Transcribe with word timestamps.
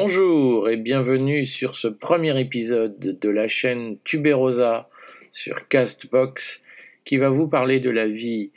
Bonjour 0.00 0.70
et 0.70 0.76
bienvenue 0.76 1.44
sur 1.44 1.74
ce 1.74 1.88
premier 1.88 2.40
épisode 2.40 3.00
de 3.00 3.28
la 3.28 3.48
chaîne 3.48 3.98
Tuberosa 4.04 4.88
sur 5.32 5.66
Castbox 5.66 6.62
qui 7.04 7.16
va 7.16 7.30
vous 7.30 7.48
parler 7.48 7.80
de 7.80 7.90
la 7.90 8.06
vie 8.06 8.52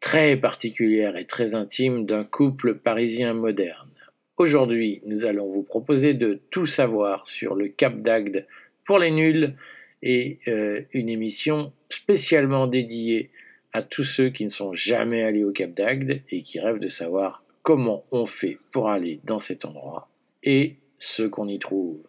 très 0.00 0.36
particulière 0.36 1.16
et 1.16 1.24
très 1.24 1.54
intime 1.54 2.04
d'un 2.04 2.24
couple 2.24 2.74
parisien 2.74 3.32
moderne. 3.32 3.88
Aujourd'hui, 4.36 5.00
nous 5.06 5.24
allons 5.24 5.50
vous 5.50 5.62
proposer 5.62 6.12
de 6.12 6.42
tout 6.50 6.66
savoir 6.66 7.26
sur 7.26 7.54
le 7.54 7.68
Cap 7.68 8.02
d'Agde 8.02 8.46
pour 8.84 8.98
les 8.98 9.12
nuls 9.12 9.54
et 10.02 10.40
euh, 10.46 10.82
une 10.92 11.08
émission 11.08 11.72
spécialement 11.88 12.66
dédiée 12.66 13.30
à 13.72 13.82
tous 13.82 14.04
ceux 14.04 14.28
qui 14.28 14.44
ne 14.44 14.50
sont 14.50 14.74
jamais 14.74 15.22
allés 15.22 15.42
au 15.42 15.52
Cap 15.52 15.72
d'Agde 15.72 16.20
et 16.30 16.42
qui 16.42 16.60
rêvent 16.60 16.80
de 16.80 16.90
savoir 16.90 17.42
comment 17.62 18.04
on 18.12 18.26
fait 18.26 18.58
pour 18.72 18.90
aller 18.90 19.20
dans 19.24 19.40
cet 19.40 19.64
endroit 19.64 20.10
et 20.46 20.76
ce 20.98 21.24
qu'on 21.24 21.48
y 21.48 21.58
trouve, 21.58 22.00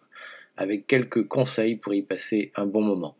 avec 0.56 0.86
quelques 0.86 1.26
conseils 1.26 1.76
pour 1.76 1.92
y 1.92 2.02
passer 2.02 2.50
un 2.54 2.64
bon 2.64 2.80
moment. 2.80 3.16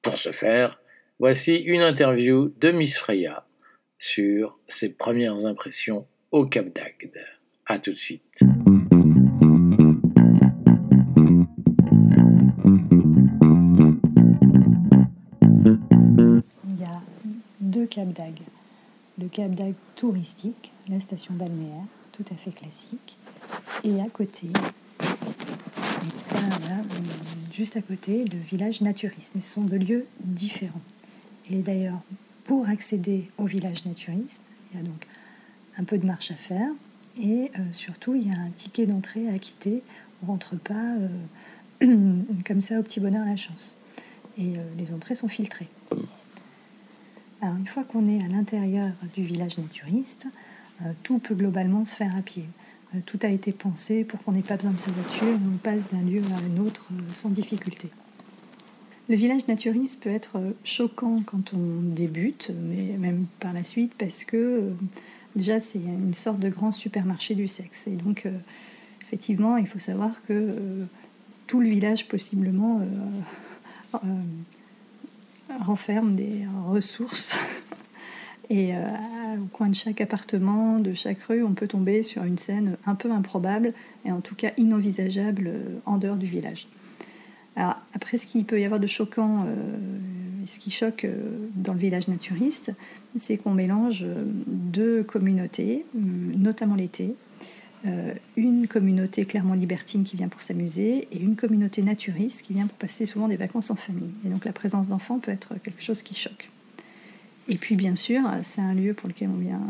Pour 0.00 0.16
ce 0.16 0.32
faire, 0.32 0.80
voici 1.18 1.56
une 1.56 1.82
interview 1.82 2.54
de 2.60 2.70
Miss 2.70 2.96
Freya 2.96 3.44
sur 3.98 4.58
ses 4.68 4.94
premières 4.94 5.44
impressions 5.44 6.06
au 6.30 6.46
Cap 6.46 6.72
d'Agde. 6.72 7.12
A 7.66 7.78
tout 7.78 7.90
de 7.90 7.96
suite. 7.96 8.40
Il 16.64 16.80
y 16.80 16.84
a 16.84 17.02
deux 17.60 17.86
Cap 17.86 18.08
d'Agde. 18.08 18.38
Le 19.18 19.28
Cap 19.28 19.50
d'Agde 19.50 19.74
touristique, 19.96 20.72
la 20.88 21.00
station 21.00 21.34
balnéaire, 21.34 21.84
tout 22.12 22.24
à 22.32 22.36
fait 22.36 22.52
classique, 22.52 23.18
et 23.84 24.00
à 24.00 24.08
côté, 24.08 24.48
juste 27.60 27.76
à 27.76 27.82
côté, 27.82 28.24
le 28.24 28.38
village 28.38 28.80
naturiste. 28.80 29.32
Mais 29.34 29.42
ce 29.42 29.52
sont 29.52 29.60
deux 29.60 29.76
lieux 29.76 30.06
différents. 30.20 30.80
Et 31.50 31.56
d'ailleurs, 31.56 32.00
pour 32.44 32.66
accéder 32.68 33.28
au 33.36 33.44
village 33.44 33.84
naturiste, 33.84 34.42
il 34.72 34.78
y 34.78 34.80
a 34.80 34.86
donc 34.86 35.06
un 35.76 35.84
peu 35.84 35.98
de 35.98 36.06
marche 36.06 36.30
à 36.30 36.34
faire. 36.34 36.70
Et 37.22 37.50
euh, 37.58 37.72
surtout, 37.72 38.14
il 38.14 38.28
y 38.28 38.30
a 38.30 38.38
un 38.38 38.50
ticket 38.50 38.86
d'entrée 38.86 39.28
à 39.28 39.38
quitter. 39.38 39.82
On 40.22 40.26
ne 40.26 40.30
rentre 40.30 40.56
pas 40.56 40.96
euh, 41.82 42.22
comme 42.46 42.62
ça 42.62 42.78
au 42.78 42.82
petit 42.82 42.98
bonheur 42.98 43.26
la 43.26 43.36
chance. 43.36 43.74
Et 44.38 44.56
euh, 44.56 44.62
les 44.78 44.92
entrées 44.92 45.14
sont 45.14 45.28
filtrées. 45.28 45.68
Alors, 47.42 47.56
une 47.56 47.66
fois 47.66 47.84
qu'on 47.84 48.08
est 48.08 48.24
à 48.24 48.28
l'intérieur 48.28 48.92
du 49.14 49.22
village 49.22 49.58
naturiste, 49.58 50.26
tout 51.02 51.18
peut 51.18 51.34
globalement 51.34 51.84
se 51.84 51.94
faire 51.94 52.16
à 52.16 52.22
pied. 52.22 52.46
Tout 53.06 53.18
a 53.22 53.28
été 53.28 53.52
pensé 53.52 54.04
pour 54.04 54.22
qu'on 54.22 54.32
n'ait 54.32 54.42
pas 54.42 54.56
besoin 54.56 54.72
de 54.72 54.78
sa 54.78 54.90
voiture 54.92 55.28
et 55.28 55.34
on 55.54 55.58
passe 55.58 55.88
d'un 55.88 56.02
lieu 56.02 56.22
à 56.32 56.38
un 56.44 56.64
autre 56.64 56.88
sans 57.12 57.30
difficulté. 57.30 57.88
Le 59.08 59.16
village 59.16 59.48
naturiste 59.48 60.00
peut 60.00 60.10
être 60.10 60.40
choquant 60.62 61.20
quand 61.26 61.52
on 61.52 61.82
débute, 61.82 62.52
mais 62.68 62.96
même 62.96 63.26
par 63.40 63.52
la 63.52 63.64
suite, 63.64 63.92
parce 63.98 64.22
que 64.22 64.72
déjà 65.34 65.58
c'est 65.60 65.80
une 65.80 66.14
sorte 66.14 66.38
de 66.38 66.48
grand 66.48 66.70
supermarché 66.70 67.34
du 67.34 67.48
sexe. 67.48 67.86
Et 67.86 67.96
donc, 67.96 68.26
euh, 68.26 68.30
effectivement, 69.02 69.56
il 69.56 69.66
faut 69.66 69.78
savoir 69.80 70.22
que 70.28 70.32
euh, 70.32 70.84
tout 71.46 71.60
le 71.60 71.68
village 71.68 72.06
possiblement 72.06 72.80
euh, 73.94 73.98
renferme 75.60 76.14
des 76.14 76.44
ressources. 76.68 77.36
Et 78.52 78.72
au 79.40 79.46
coin 79.52 79.68
de 79.68 79.76
chaque 79.76 80.00
appartement, 80.00 80.80
de 80.80 80.92
chaque 80.92 81.22
rue, 81.22 81.44
on 81.44 81.54
peut 81.54 81.68
tomber 81.68 82.02
sur 82.02 82.24
une 82.24 82.36
scène 82.36 82.76
un 82.84 82.96
peu 82.96 83.12
improbable 83.12 83.72
et 84.04 84.10
en 84.10 84.20
tout 84.20 84.34
cas 84.34 84.50
inenvisageable 84.56 85.52
en 85.86 85.98
dehors 85.98 86.16
du 86.16 86.26
village. 86.26 86.66
Alors, 87.54 87.76
après, 87.94 88.18
ce 88.18 88.26
qu'il 88.26 88.44
peut 88.44 88.60
y 88.60 88.64
avoir 88.64 88.80
de 88.80 88.88
choquant, 88.88 89.46
ce 90.46 90.58
qui 90.58 90.72
choque 90.72 91.06
dans 91.54 91.74
le 91.74 91.78
village 91.78 92.08
naturiste, 92.08 92.72
c'est 93.16 93.36
qu'on 93.36 93.52
mélange 93.52 94.04
deux 94.46 95.04
communautés, 95.04 95.86
notamment 95.94 96.74
l'été. 96.74 97.14
Euh, 97.86 98.12
une 98.36 98.68
communauté 98.68 99.24
clairement 99.24 99.54
libertine 99.54 100.04
qui 100.04 100.14
vient 100.16 100.28
pour 100.28 100.42
s'amuser 100.42 101.08
et 101.12 101.18
une 101.18 101.34
communauté 101.34 101.80
naturiste 101.80 102.42
qui 102.42 102.52
vient 102.52 102.66
pour 102.66 102.76
passer 102.76 103.06
souvent 103.06 103.26
des 103.26 103.36
vacances 103.36 103.70
en 103.70 103.74
famille. 103.74 104.10
Et 104.26 104.28
donc 104.28 104.44
la 104.44 104.52
présence 104.52 104.88
d'enfants 104.88 105.18
peut 105.18 105.30
être 105.30 105.54
quelque 105.62 105.82
chose 105.82 106.02
qui 106.02 106.14
choque. 106.14 106.50
Et 107.50 107.56
puis 107.56 107.74
bien 107.74 107.96
sûr, 107.96 108.22
c'est 108.42 108.62
un 108.62 108.72
lieu 108.72 108.94
pour 108.94 109.08
lequel 109.08 109.28
on 109.28 109.38
vient, 109.38 109.60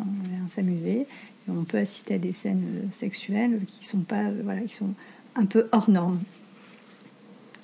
s'amuser. 0.48 1.06
On 1.48 1.64
peut 1.64 1.78
assister 1.78 2.14
à 2.14 2.18
des 2.18 2.32
scènes 2.32 2.88
sexuelles 2.92 3.60
qui 3.66 3.84
sont 3.84 4.00
pas, 4.00 4.30
voilà, 4.44 4.60
qui 4.60 4.74
sont 4.74 4.94
un 5.34 5.46
peu 5.46 5.68
hors 5.72 5.90
normes. 5.90 6.20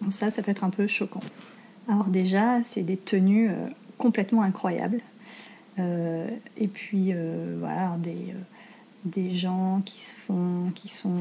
Donc 0.00 0.12
ça, 0.12 0.30
ça 0.30 0.42
peut 0.42 0.50
être 0.50 0.64
un 0.64 0.70
peu 0.70 0.86
choquant. 0.86 1.20
Alors 1.88 2.06
déjà, 2.06 2.62
c'est 2.62 2.82
des 2.82 2.96
tenues 2.96 3.50
euh, 3.50 3.68
complètement 3.98 4.42
incroyables. 4.42 5.00
Euh, 5.78 6.28
et 6.56 6.68
puis 6.68 7.12
euh, 7.12 7.56
voilà, 7.58 7.96
des, 7.98 8.10
euh, 8.10 8.40
des 9.04 9.30
gens 9.30 9.82
qui, 9.84 10.00
se 10.00 10.12
font, 10.14 10.70
qui, 10.74 10.88
sont, 10.88 11.20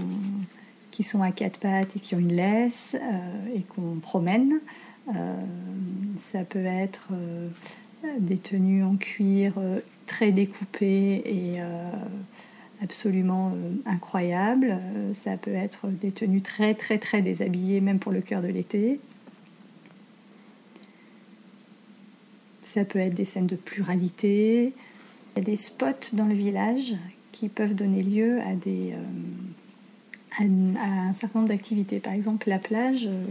qui 0.92 1.04
sont 1.04 1.22
à 1.22 1.32
quatre 1.32 1.60
pattes 1.60 1.96
et 1.96 2.00
qui 2.00 2.16
ont 2.16 2.20
une 2.20 2.34
laisse 2.34 2.96
et 3.54 3.62
qu'on 3.62 4.00
promène. 4.02 4.60
ça 6.16 6.44
peut 6.46 6.66
être 6.66 7.10
des 8.20 8.38
tenues 8.38 8.84
en 8.84 8.96
cuir 8.96 9.54
très 10.06 10.32
découpées 10.32 11.24
et 11.26 11.60
absolument 12.82 13.54
incroyables. 13.86 14.78
Ça 15.14 15.38
peut 15.38 15.54
être 15.54 15.88
des 15.88 16.12
tenues 16.12 16.42
très 16.42 16.74
très 16.74 16.98
très 16.98 17.22
déshabillées, 17.22 17.82
même 17.82 18.00
pour 18.00 18.12
le 18.12 18.22
cœur 18.22 18.42
de 18.42 18.48
l'été. 18.48 19.00
Ça 22.66 22.84
peut 22.84 23.00
être 23.00 23.14
des 23.14 23.26
scènes 23.26 23.46
de 23.46 23.56
pluralité. 23.56 24.74
Il 25.36 25.40
y 25.40 25.42
a 25.42 25.44
des 25.44 25.56
spots 25.56 26.14
dans 26.14 26.26
le 26.26 26.34
village 26.34 26.96
qui 27.32 27.48
peuvent 27.48 27.76
donner 27.76 28.02
lieu 28.02 28.40
à, 28.40 28.54
euh, 28.68 28.96
un 30.42 31.14
certain 31.14 31.40
nombre 31.40 31.50
d'activités. 31.50 32.00
Par 32.00 32.14
exemple, 32.14 32.50
la 32.50 32.58
plage 32.58 33.06
euh, 33.06 33.24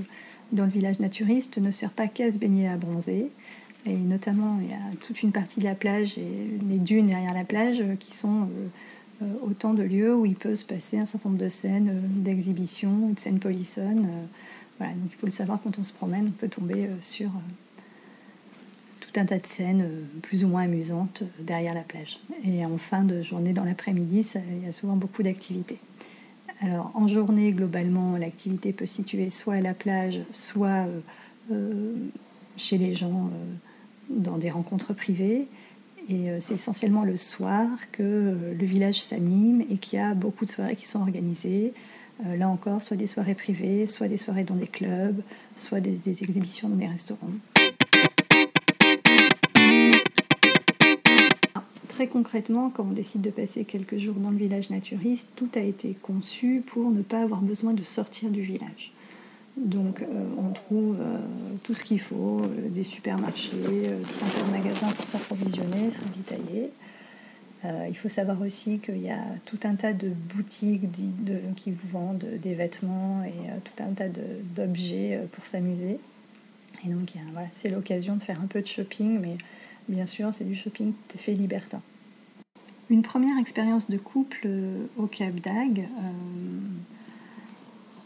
dans 0.53 0.65
le 0.65 0.71
village 0.71 1.01
naturiste 1.01 1.59
ne 1.59 1.73
sert 1.73 1.91
pas 1.91 2.07
qu'à 2.07 2.31
se 2.31 2.39
baigner 2.39 2.69
à 2.69 2.77
bronzer. 2.77 3.27
Et 3.87 3.97
notamment, 3.97 4.59
il 4.61 4.71
y 4.71 4.73
a 4.73 4.97
toute 5.03 5.23
une 5.23 5.33
partie 5.33 5.61
de 5.61 5.65
la 5.65 5.75
plage 5.75 6.17
et 6.17 6.59
les 6.69 6.79
dunes 6.79 7.07
derrière 7.07 7.35
la 7.35 7.45
plage 7.45 7.81
euh, 7.81 7.97
qui 7.97 8.13
sont 8.13 8.49
autant 9.43 9.73
de 9.73 9.83
lieux 9.83 10.15
où 10.15 10.27
il 10.27 10.35
peut 10.35 10.55
se 10.55 10.65
passer 10.65 10.99
un 10.99 11.07
certain 11.07 11.31
nombre 11.31 11.41
de 11.41 11.49
scènes 11.49 12.03
d'exhibition 12.17 12.91
ou 13.05 13.15
de 13.15 13.19
scènes 13.19 13.39
polissonnes. 13.39 14.09
Voilà, 14.79 14.93
donc 14.93 15.11
il 15.13 15.17
faut 15.17 15.27
le 15.27 15.33
savoir 15.33 15.61
quand 15.63 15.79
on 15.79 15.85
se 15.85 15.93
promène, 15.93 16.27
on 16.29 16.33
peut 16.33 16.49
tomber 16.49 16.91
sur 17.01 17.31
un 19.19 19.25
tas 19.27 19.39
de 19.39 19.47
scènes 19.47 19.83
euh, 19.83 20.03
plus 20.23 20.45
ou 20.45 20.49
moins 20.49 20.63
amusantes 20.63 21.23
euh, 21.23 21.43
derrière 21.43 21.75
la 21.75 21.83
plage. 21.83 22.19
Et 22.45 22.65
en 22.65 22.79
fin 22.79 23.05
de 23.05 23.23
journée, 23.23 23.53
dans 23.53 23.65
l'après-midi, 23.65 24.27
il 24.59 24.65
y 24.65 24.69
a 24.69 24.73
souvent 24.73 24.97
beaucoup 24.97 25.23
d'activités. 25.23 25.79
Alors 26.61 26.91
en 26.95 27.09
journée, 27.09 27.53
globalement, 27.53 28.17
l'activité 28.17 28.73
peut 28.73 28.87
se 28.87 28.95
situer 28.95 29.31
soit 29.31 29.55
à 29.55 29.61
la 29.61 29.75
plage, 29.75 30.21
soit 30.33 30.87
euh, 31.51 31.95
chez 32.57 32.79
les 32.79 32.95
gens 32.95 33.31
dans 34.11 34.39
des 34.39 34.51
rencontres 34.51 34.95
privées. 34.95 35.47
Et 36.09 36.29
c'est 36.41 36.55
essentiellement 36.55 37.05
le 37.05 37.17
soir 37.17 37.67
que 37.91 38.37
le 38.59 38.67
village 38.67 39.01
s'anime 39.03 39.63
et 39.71 39.79
qu'il 39.79 39.99
y 39.99 40.03
a 40.03 40.13
beaucoup 40.13 40.45
de 40.45 40.51
soirées 40.51 40.77
qui 40.77 40.87
sont 40.87 41.01
organisées. 41.01 41.73
là 42.37 42.49
encore, 42.49 42.83
soit 42.83 42.97
des 42.97 43.07
soirées 43.07 43.35
privées, 43.35 43.87
soit 43.87 44.09
des 44.09 44.19
soirées 44.19 44.45
dans 44.45 44.55
des 44.55 44.67
clubs, 44.67 45.23
soit 45.57 45.81
des 45.81 46.09
exhibitions 46.09 46.69
dans 46.69 46.77
des 46.77 46.87
restaurants. 46.87 47.31
Très 51.95 52.09
concrètement, 52.09 52.71
quand 52.71 52.83
on 52.83 52.93
décide 52.93 53.21
de 53.21 53.31
passer 53.31 53.65
quelques 53.65 53.99
jours 53.99 54.17
dans 54.17 54.31
le 54.31 54.37
village 54.37 54.69
naturiste, 54.69 55.29
tout 55.37 55.49
a 55.55 55.61
été 55.61 55.95
conçu 56.03 56.61
pour 56.67 56.91
ne 56.91 57.03
pas 57.03 57.23
avoir 57.23 57.41
besoin 57.41 57.73
de 57.73 57.83
sortir 57.83 58.31
du 58.31 58.43
village. 58.43 58.93
Donc 59.57 60.03
euh, 60.03 60.07
on 60.37 60.51
trouve 60.51 60.97
euh, 61.01 61.19
tout 61.63 61.75
ce 61.75 61.85
qu'il 61.85 62.01
faut, 62.01 62.41
euh, 62.41 62.69
des 62.71 62.83
supermarchés, 62.83 63.51
tout 63.53 64.25
un 64.25 64.29
tas 64.29 64.47
de 64.47 64.51
magasins 64.51 64.91
pour 64.91 65.07
s'approvisionner, 65.07 65.91
se 65.91 66.01
ravitailler. 66.01 66.71
il 67.89 67.97
faut 67.97 68.11
savoir 68.11 68.41
aussi 68.43 68.79
qu'il 68.79 68.99
y 68.99 69.11
a 69.11 69.25
tout 69.47 69.61
un 69.65 69.75
tas 69.75 69.93
de 69.93 70.09
boutiques 70.09 70.83
qui 71.57 71.71
vous 71.71 71.89
vendent 71.89 72.27
des 72.43 72.55
vêtements 72.55 73.23
et 73.25 73.33
tout 73.65 73.83
un 73.83 73.93
tas 73.95 74.09
d'objets 74.55 75.21
pour 75.33 75.47
s'amuser. 75.47 75.99
Et 76.85 76.89
donc 76.89 77.15
voilà, 77.33 77.49
c'est 77.53 77.71
l'occasion 77.71 78.17
de 78.17 78.23
faire 78.23 78.41
un 78.43 78.47
peu 78.47 78.61
de 78.61 78.67
shopping, 78.67 79.19
mais 79.19 79.39
Bien 79.89 80.07
sûr, 80.07 80.33
c'est 80.33 80.45
du 80.45 80.57
shopping 80.57 80.95
fait 81.17 81.35
libertin. 81.35 81.83
Une 82.89 83.03
première 83.03 83.39
expérience 83.39 83.91
de 83.91 83.99
couple 83.99 84.49
au 84.97 85.07
Cap 85.07 85.35
d'Agde, 85.35 85.85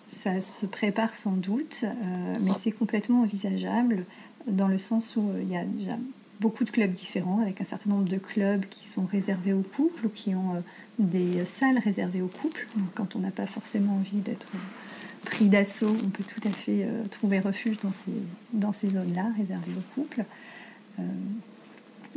ça 0.08 0.40
se 0.40 0.66
prépare 0.66 1.14
sans 1.14 1.32
doute, 1.32 1.84
euh, 1.84 2.36
mais 2.40 2.52
c'est 2.54 2.72
complètement 2.72 3.22
envisageable 3.22 4.04
dans 4.46 4.68
le 4.68 4.78
sens 4.78 5.16
où 5.16 5.30
il 5.40 5.50
y 5.50 5.56
a 5.56 5.64
déjà 5.64 5.96
beaucoup 6.40 6.64
de 6.64 6.70
clubs 6.70 6.90
différents, 6.90 7.40
avec 7.40 7.60
un 7.60 7.64
certain 7.64 7.90
nombre 7.90 8.08
de 8.08 8.16
clubs 8.16 8.64
qui 8.66 8.86
sont 8.86 9.04
réservés 9.04 9.52
aux 9.52 9.62
couples 9.62 10.06
ou 10.06 10.08
qui 10.08 10.34
ont 10.34 10.62
des 10.98 11.44
salles 11.44 11.78
réservées 11.78 12.22
aux 12.22 12.28
couples. 12.28 12.66
quand 12.94 13.16
on 13.16 13.18
n'a 13.18 13.30
pas 13.30 13.46
forcément 13.46 13.94
envie 13.96 14.18
d'être 14.18 14.48
pris 15.24 15.48
d'assaut, 15.48 15.94
on 16.04 16.08
peut 16.08 16.24
tout 16.24 16.46
à 16.48 16.50
fait 16.50 16.86
trouver 17.10 17.40
refuge 17.40 17.78
dans 17.80 17.92
ces, 17.92 18.12
dans 18.52 18.72
ces 18.72 18.90
zones-là 18.90 19.32
réservées 19.36 19.72
aux 19.76 20.00
couples. 20.00 20.24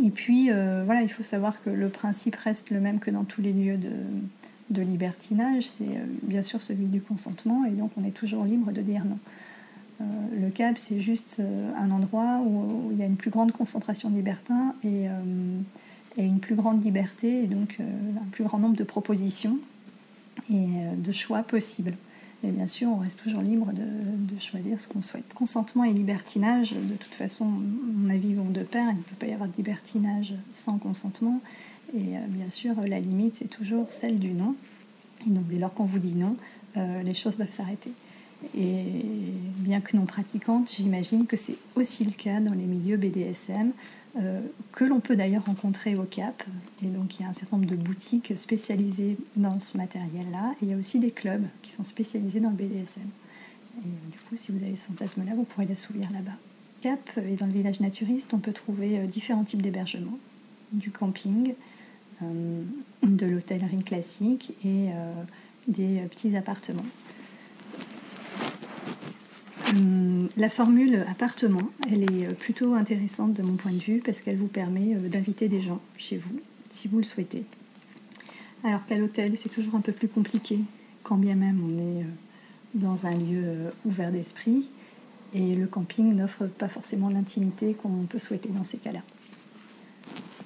et 0.01 0.11
puis, 0.11 0.51
voilà, 0.85 1.01
il 1.01 1.09
faut 1.09 1.23
savoir 1.23 1.61
que 1.63 1.71
le 1.71 1.89
principe 1.89 2.35
reste 2.35 2.69
le 2.69 2.79
même 2.79 2.99
que 2.99 3.09
dans 3.09 3.23
tous 3.23 3.41
les 3.41 3.53
lieux 3.53 3.77
de, 3.77 3.89
de 4.71 4.81
libertinage, 4.81 5.67
c'est 5.67 5.83
euh, 5.83 6.05
bien 6.23 6.41
sûr 6.41 6.61
celui 6.61 6.85
du 6.85 7.01
consentement, 7.01 7.65
et 7.65 7.71
donc 7.71 7.91
on 7.97 8.03
est 8.03 8.11
toujours 8.11 8.45
libre 8.45 8.71
de 8.71 8.81
dire 8.81 9.05
non. 9.05 9.19
Euh, 10.01 10.03
le 10.39 10.49
CAP, 10.49 10.77
c'est 10.77 10.99
juste 10.99 11.37
euh, 11.39 11.71
un 11.77 11.91
endroit 11.91 12.39
où, 12.43 12.89
il 12.91 12.97
y 12.97 13.03
a 13.03 13.05
une 13.05 13.17
plus 13.17 13.29
grande 13.29 13.51
concentration 13.51 14.09
de 14.09 14.15
libertins 14.15 14.75
et, 14.83 15.07
une 16.17 16.39
plus 16.39 16.55
grande 16.55 16.83
liberté, 16.83 17.43
et 17.43 17.47
donc 17.47 17.79
un 17.79 18.29
plus 18.31 18.43
grand 18.43 18.59
nombre 18.59 18.75
de 18.75 18.83
propositions 18.83 19.57
et 20.51 20.67
de 20.97 21.11
choix 21.13 21.41
possibles. 21.41 21.95
Mais 22.43 22.51
bien 22.51 22.67
sûr, 22.67 22.89
on 22.89 22.97
reste 22.97 23.21
toujours 23.21 23.41
libre 23.41 23.71
de, 23.71 24.39
choisir 24.39 24.81
ce 24.81 24.87
qu'on 24.87 25.01
souhaite. 25.01 25.33
Consentement 25.33 25.83
et 25.83 25.93
libertinage, 25.93 26.73
de 26.73 26.95
toute 26.95 27.13
façon, 27.13 27.45
mon 27.45 28.09
avis, 28.09 28.33
vont 28.33 28.49
de 28.49 28.63
pair. 28.63 28.87
Il 28.89 28.97
ne 28.97 29.03
peut 29.03 29.15
pas 29.19 29.27
y 29.27 29.33
avoir 29.33 29.47
de 29.47 29.55
libertinage 29.55 30.33
sans 30.51 30.77
consentement. 30.77 31.39
Et 31.93 32.17
euh, 32.17 32.19
bien 32.27 32.49
sûr, 32.49 32.73
la 32.87 32.99
limite, 32.99 33.35
c'est 33.35 33.49
toujours 33.49 33.91
celle 33.91 34.19
du 34.19 34.31
non. 34.31 34.55
Et 35.27 35.29
donc, 35.29 35.47
dès 35.47 35.59
lors 35.59 35.73
qu'on 35.73 35.85
vous 35.85 35.99
dit 35.99 36.15
non, 36.15 36.35
euh, 36.77 37.03
les 37.03 37.13
choses 37.13 37.37
doivent 37.37 37.51
s'arrêter. 37.51 37.91
Et 38.57 38.85
bien 39.57 39.81
que 39.81 39.95
non 39.95 40.05
pratiquante, 40.05 40.71
j'imagine 40.71 41.27
que 41.27 41.37
c'est 41.37 41.57
aussi 41.75 42.03
le 42.03 42.11
cas 42.11 42.39
dans 42.39 42.53
les 42.53 42.63
milieux 42.63 42.97
BDSM, 42.97 43.71
euh, 44.19 44.41
que 44.71 44.83
l'on 44.83 44.99
peut 44.99 45.15
d'ailleurs 45.15 45.45
rencontrer 45.45 45.95
au 45.95 46.03
CAP. 46.03 46.43
Et 46.83 46.87
donc 46.87 47.19
il 47.19 47.23
y 47.23 47.25
a 47.25 47.29
un 47.29 47.33
certain 47.33 47.57
nombre 47.57 47.69
de 47.69 47.75
boutiques 47.75 48.33
spécialisées 48.35 49.17
dans 49.35 49.59
ce 49.59 49.77
matériel-là. 49.77 50.53
Et 50.53 50.65
il 50.65 50.69
y 50.69 50.73
a 50.73 50.77
aussi 50.77 50.97
des 50.97 51.11
clubs 51.11 51.45
qui 51.61 51.69
sont 51.69 51.85
spécialisés 51.85 52.39
dans 52.39 52.49
le 52.49 52.55
BDSM. 52.55 53.03
Et 53.85 54.11
du 54.11 54.17
coup, 54.27 54.35
si 54.37 54.51
vous 54.51 54.63
avez 54.63 54.75
ce 54.75 54.85
fantasme-là, 54.85 55.33
vous 55.35 55.43
pourrez 55.43 55.67
l'assouvir 55.67 56.09
là-bas. 56.11 56.37
CAP 56.81 57.19
et 57.29 57.35
dans 57.35 57.45
le 57.45 57.53
village 57.53 57.79
naturiste, 57.79 58.33
on 58.33 58.39
peut 58.39 58.53
trouver 58.53 59.05
différents 59.05 59.43
types 59.43 59.61
d'hébergements, 59.61 60.17
du 60.71 60.89
camping, 60.89 61.53
de 62.21 63.25
l'hôtellerie 63.25 63.83
classique 63.83 64.53
et 64.63 64.89
euh, 64.91 65.13
des 65.67 66.01
petits 66.09 66.35
appartements. 66.35 66.85
Hum, 69.69 70.27
la 70.37 70.49
formule 70.49 71.05
appartement, 71.09 71.61
elle 71.89 72.03
est 72.03 72.33
plutôt 72.35 72.73
intéressante 72.73 73.33
de 73.33 73.41
mon 73.41 73.55
point 73.55 73.71
de 73.71 73.79
vue 73.79 74.01
parce 74.03 74.21
qu'elle 74.21 74.37
vous 74.37 74.47
permet 74.47 74.95
euh, 74.95 75.07
d'inviter 75.07 75.47
des 75.47 75.61
gens 75.61 75.81
chez 75.97 76.17
vous, 76.17 76.39
si 76.69 76.87
vous 76.87 76.97
le 76.97 77.03
souhaitez. 77.03 77.45
Alors 78.63 78.85
qu'à 78.85 78.97
l'hôtel, 78.97 79.37
c'est 79.37 79.49
toujours 79.49 79.75
un 79.75 79.81
peu 79.81 79.91
plus 79.91 80.07
compliqué, 80.07 80.59
quand 81.03 81.17
bien 81.17 81.35
même 81.35 81.59
on 81.63 81.79
est 81.79 82.05
dans 82.75 83.07
un 83.07 83.15
lieu 83.15 83.73
ouvert 83.85 84.11
d'esprit, 84.11 84.69
et 85.33 85.55
le 85.55 85.65
camping 85.65 86.13
n'offre 86.15 86.45
pas 86.45 86.67
forcément 86.67 87.09
l'intimité 87.09 87.73
qu'on 87.73 88.05
peut 88.07 88.19
souhaiter 88.19 88.49
dans 88.49 88.63
ces 88.63 88.77
cas-là. 88.77 89.01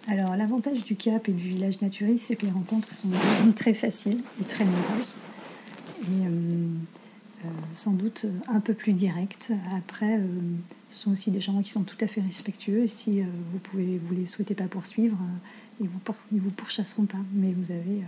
Alors, 0.07 0.35
l'avantage 0.35 0.83
du 0.83 0.95
Cap 0.95 1.27
et 1.29 1.31
du 1.31 1.49
village 1.49 1.81
naturiste, 1.81 2.25
c'est 2.27 2.35
que 2.35 2.45
les 2.45 2.51
rencontres 2.51 2.91
sont 2.91 3.09
très 3.55 3.73
faciles 3.73 4.19
et 4.39 4.43
très 4.43 4.63
nombreuses. 4.63 5.15
Et 6.01 6.25
euh, 6.25 6.67
euh, 7.43 7.47
sans 7.73 7.93
doute 7.93 8.27
un 8.47 8.59
peu 8.59 8.75
plus 8.75 8.93
directes. 8.93 9.51
Après, 9.75 10.17
euh, 10.17 10.27
ce 10.91 11.03
sont 11.03 11.11
aussi 11.11 11.31
des 11.31 11.41
gens 11.41 11.59
qui 11.59 11.71
sont 11.71 11.81
tout 11.81 11.97
à 12.01 12.07
fait 12.07 12.21
respectueux. 12.21 12.87
Si 12.87 13.21
vous 13.21 13.59
pouvez, 13.63 13.97
vous 13.97 14.13
les 14.13 14.27
souhaitez 14.27 14.53
pas 14.53 14.67
poursuivre, 14.67 15.17
ils 15.79 15.87
vous, 15.87 15.99
ils 16.31 16.39
vous 16.39 16.51
pourchasseront 16.51 17.05
pas. 17.05 17.21
Mais 17.33 17.51
vous 17.51 17.71
avez 17.71 18.03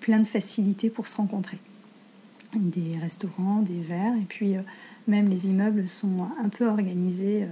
plein 0.00 0.18
de 0.18 0.26
facilités 0.26 0.90
pour 0.90 1.06
se 1.06 1.14
rencontrer. 1.14 1.58
Des 2.56 2.98
restaurants, 3.00 3.62
des 3.62 3.80
verres, 3.80 4.16
et 4.20 4.26
puis 4.28 4.56
même 5.06 5.28
les 5.28 5.46
immeubles 5.46 5.86
sont 5.86 6.26
un 6.42 6.48
peu 6.48 6.66
organisés 6.68 7.46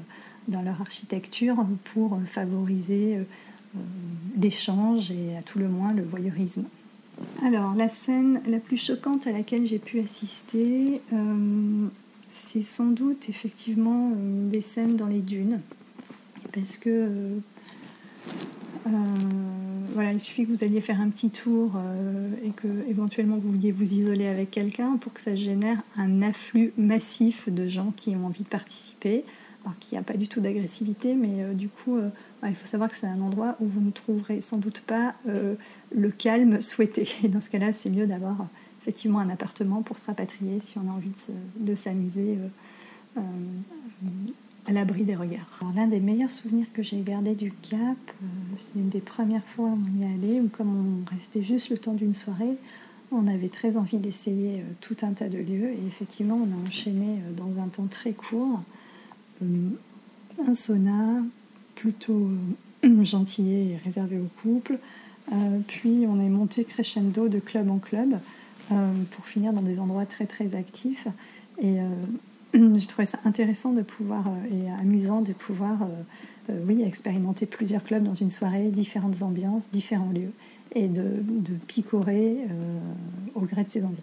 dans 0.48 0.62
leur 0.62 0.80
architecture 0.80 1.56
pour 1.92 2.18
favoriser 2.26 3.16
euh, 3.16 3.22
euh, 3.76 3.80
l'échange 4.40 5.10
et 5.10 5.36
à 5.36 5.42
tout 5.42 5.58
le 5.58 5.68
moins 5.68 5.92
le 5.92 6.02
voyeurisme. 6.02 6.64
Alors, 7.44 7.74
la 7.74 7.88
scène 7.88 8.40
la 8.46 8.58
plus 8.58 8.78
choquante 8.78 9.26
à 9.26 9.32
laquelle 9.32 9.66
j'ai 9.66 9.78
pu 9.78 10.00
assister, 10.00 11.00
euh, 11.12 11.86
c'est 12.30 12.62
sans 12.62 12.86
doute 12.86 13.28
effectivement 13.28 14.12
des 14.48 14.60
scènes 14.60 14.96
dans 14.96 15.06
les 15.06 15.20
dunes. 15.20 15.60
Parce 16.52 16.78
que 16.78 17.40
voilà, 19.92 20.12
il 20.12 20.20
suffit 20.20 20.46
que 20.46 20.52
vous 20.52 20.64
alliez 20.64 20.80
faire 20.80 21.00
un 21.00 21.10
petit 21.10 21.30
tour 21.30 21.72
et 22.44 22.50
que 22.50 22.68
éventuellement 22.88 23.36
vous 23.36 23.50
vouliez 23.52 23.70
vous 23.70 23.92
isoler 23.92 24.26
avec 24.26 24.50
quelqu'un 24.50 24.96
pour 24.96 25.12
que 25.12 25.20
ça 25.20 25.34
génère 25.34 25.80
un 25.96 26.22
afflux 26.22 26.72
massif 26.78 27.48
de 27.48 27.68
gens 27.68 27.92
qui 27.96 28.16
ont 28.16 28.26
envie 28.26 28.42
de 28.44 28.48
participer 28.48 29.24
qu'il 29.80 29.96
n'y 29.96 29.98
a 29.98 30.02
pas 30.02 30.16
du 30.16 30.28
tout 30.28 30.40
d'agressivité, 30.40 31.14
mais 31.14 31.42
euh, 31.42 31.52
du 31.52 31.68
coup, 31.68 31.96
euh, 31.96 32.08
il 32.46 32.54
faut 32.54 32.66
savoir 32.66 32.90
que 32.90 32.96
c'est 32.96 33.06
un 33.06 33.20
endroit 33.20 33.56
où 33.60 33.66
vous 33.66 33.80
ne 33.80 33.90
trouverez 33.90 34.40
sans 34.40 34.58
doute 34.58 34.80
pas 34.80 35.14
euh, 35.28 35.54
le 35.94 36.10
calme 36.10 36.60
souhaité. 36.60 37.08
Et 37.24 37.28
dans 37.28 37.40
ce 37.40 37.50
cas-là, 37.50 37.72
c'est 37.72 37.90
mieux 37.90 38.06
d'avoir 38.06 38.48
effectivement 38.80 39.18
un 39.18 39.28
appartement 39.28 39.82
pour 39.82 39.98
se 39.98 40.06
rapatrier 40.06 40.60
si 40.60 40.78
on 40.78 40.88
a 40.88 40.92
envie 40.92 41.12
de, 41.56 41.74
s'amuser 41.74 42.38
à 44.66 44.72
l'abri 44.72 45.04
des 45.04 45.14
regards. 45.14 45.60
L'un 45.76 45.86
des 45.86 46.00
meilleurs 46.00 46.30
souvenirs 46.30 46.66
que 46.72 46.82
j'ai 46.82 46.98
gardé 47.02 47.34
du 47.34 47.52
Cap, 47.52 47.98
c'est 48.56 48.74
une 48.74 48.88
des 48.88 49.02
premières 49.02 49.44
fois 49.44 49.66
où 49.66 49.78
on 49.86 50.00
y 50.00 50.04
allait, 50.04 50.40
où 50.40 50.48
comme 50.48 51.04
on 51.04 51.14
restait 51.14 51.42
juste 51.42 51.68
le 51.68 51.76
temps 51.76 51.92
d'une 51.92 52.14
soirée, 52.14 52.56
on 53.12 53.26
avait 53.26 53.50
très 53.50 53.76
envie 53.76 53.98
d'essayer 53.98 54.64
tout 54.80 54.96
un 55.02 55.12
tas 55.12 55.28
de 55.28 55.36
lieux 55.36 55.72
et 55.72 55.86
effectivement 55.86 56.40
on 56.42 56.50
a 56.50 56.66
enchaîné 56.66 57.18
dans 57.36 57.60
un 57.60 57.68
temps 57.68 57.86
très 57.86 58.12
court 58.12 58.62
un 59.42 60.54
sauna 60.54 61.22
plutôt 61.74 62.28
euh, 62.84 63.02
gentil 63.04 63.52
et 63.52 63.76
réservé 63.84 64.18
aux 64.18 64.30
couples. 64.42 64.78
Euh, 65.32 65.60
puis 65.66 66.06
on 66.08 66.20
est 66.20 66.28
monté 66.28 66.64
crescendo 66.64 67.28
de 67.28 67.38
club 67.38 67.70
en 67.70 67.78
club 67.78 68.18
pour 69.10 69.26
finir 69.26 69.52
dans 69.52 69.62
des 69.62 69.80
endroits 69.80 70.06
très 70.06 70.26
très 70.26 70.54
actifs. 70.54 71.08
Et 71.60 71.78
j'ai 72.54 72.86
trouvé 72.86 73.04
ça 73.04 73.18
intéressant 73.24 73.72
de 73.72 73.82
pouvoir 73.82 74.24
et 74.48 74.70
amusant 74.80 75.22
de 75.22 75.32
pouvoir 75.32 75.88
oui, 76.48 76.80
expérimenter 76.82 77.46
plusieurs 77.46 77.82
clubs 77.82 78.04
dans 78.04 78.14
une 78.14 78.30
soirée, 78.30 78.68
différentes 78.68 79.22
ambiances, 79.22 79.70
différents 79.70 80.12
lieux, 80.12 80.30
et 80.76 80.86
de, 80.86 81.02
de 81.02 81.52
picorer 81.66 82.36
au 83.34 83.40
gré 83.40 83.64
de 83.64 83.70
ses 83.70 83.84
envies. 83.84 83.96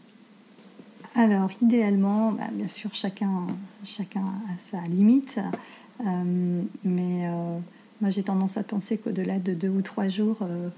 Alors, 1.15 1.49
idéalement, 1.61 2.31
bah, 2.31 2.43
bien 2.51 2.67
sûr, 2.67 2.93
chacun, 2.93 3.47
a 3.83 4.59
sa 4.59 4.81
limite, 4.89 5.39
euh, 6.05 6.61
mais 6.83 7.27
euh, 7.27 7.57
moi 8.01 8.09
j'ai 8.11 8.23
tendance 8.23 8.57
à 8.57 8.63
penser 8.63 8.97
qu'au-delà 8.97 9.39
de 9.39 9.53
deux 9.53 9.69
ou 9.69 9.81
trois 9.81 10.09
jours, 10.09 10.37
euh, 10.41 10.69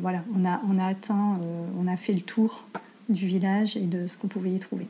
voilà, 0.00 0.22
on 0.36 0.44
a, 0.44 0.60
on 0.68 0.78
a 0.78 0.86
atteint, 0.86 1.38
on 1.78 1.86
a 1.88 1.96
fait 1.96 2.12
le 2.12 2.20
tour 2.20 2.64
du 3.08 3.26
village 3.26 3.76
et 3.76 3.86
de 3.86 4.06
ce 4.06 4.16
qu'on 4.16 4.28
pouvait 4.28 4.52
y 4.52 4.58
trouver. 4.58 4.86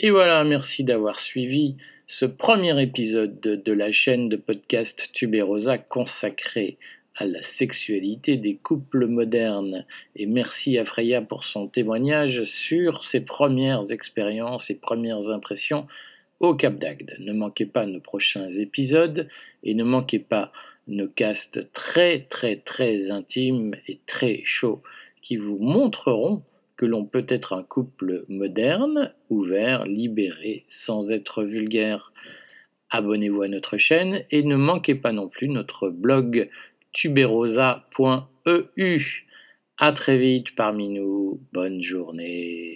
Et 0.00 0.10
voilà, 0.10 0.44
merci 0.44 0.84
d'avoir 0.84 1.18
suivi 1.18 1.76
ce 2.08 2.24
premier 2.24 2.80
épisode 2.80 3.40
de, 3.40 3.72
la 3.72 3.90
chaîne 3.90 4.28
de 4.28 4.36
podcast 4.36 5.10
Tuberosa 5.12 5.76
consacré 5.76 6.78
à 7.16 7.26
la 7.26 7.42
sexualité 7.42 8.36
des 8.36 8.54
couples 8.54 9.06
modernes. 9.06 9.84
Et 10.14 10.26
merci 10.26 10.78
à 10.78 10.84
Freya 10.84 11.20
pour 11.20 11.42
son 11.42 11.66
témoignage 11.66 12.44
sur 12.44 13.04
ses 13.04 13.24
premières 13.24 13.90
expériences 13.90 14.70
et 14.70 14.78
premières 14.78 15.30
impressions 15.30 15.88
au 16.38 16.54
Cap 16.54 16.78
d'Agde. 16.78 17.16
Ne 17.18 17.32
manquez 17.32 17.66
pas 17.66 17.86
nos 17.86 18.00
prochains 18.00 18.50
épisodes 18.50 19.28
et 19.64 19.74
ne 19.74 19.82
manquez 19.82 20.20
pas 20.20 20.52
nos 20.86 21.08
castes 21.08 21.72
très 21.72 22.20
très 22.20 22.54
très 22.54 23.10
intimes 23.10 23.74
et 23.88 23.98
très 24.06 24.42
chauds 24.44 24.82
qui 25.22 25.36
vous 25.36 25.58
montreront 25.58 26.42
que 26.76 26.86
l'on 26.86 27.04
peut 27.04 27.26
être 27.28 27.52
un 27.52 27.62
couple 27.62 28.24
moderne, 28.28 29.12
ouvert, 29.30 29.84
libéré, 29.84 30.64
sans 30.68 31.10
être 31.10 31.42
vulgaire. 31.42 32.12
Abonnez-vous 32.90 33.42
à 33.42 33.48
notre 33.48 33.78
chaîne 33.78 34.22
et 34.30 34.42
ne 34.42 34.56
manquez 34.56 34.94
pas 34.94 35.12
non 35.12 35.28
plus 35.28 35.48
notre 35.48 35.88
blog 35.88 36.50
tuberosa.eu. 36.92 38.06
A 39.78 39.92
très 39.92 40.16
vite 40.18 40.54
parmi 40.54 40.88
nous. 40.88 41.40
Bonne 41.52 41.82
journée. 41.82 42.74